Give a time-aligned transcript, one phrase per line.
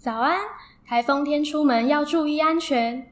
[0.00, 0.40] 早安
[0.86, 3.06] 台风天出门要注意安全。